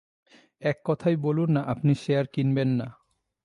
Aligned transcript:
এক 0.61 0.77
কথায় 0.85 1.17
বলুন-না 1.17 1.61
আপনি 1.63 1.91
শেয়ার 1.95 2.25
কিনবেন 2.27 2.69
না। 2.79 2.87